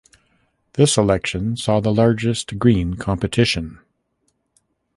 [0.73, 3.79] This election saw the largest Green competition.